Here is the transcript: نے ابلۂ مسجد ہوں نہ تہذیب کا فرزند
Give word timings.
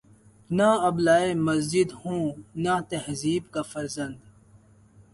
نے 0.49 0.69
ابلۂ 0.87 1.19
مسجد 1.47 1.89
ہوں 1.99 2.23
نہ 2.63 2.73
تہذیب 2.89 3.43
کا 3.53 3.61
فرزند 3.71 4.17